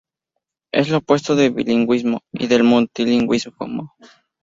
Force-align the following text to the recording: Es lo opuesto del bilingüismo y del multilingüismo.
Es 0.71 0.89
lo 0.89 0.97
opuesto 0.97 1.35
del 1.35 1.51
bilingüismo 1.53 2.21
y 2.33 2.47
del 2.47 2.63
multilingüismo. 2.63 3.93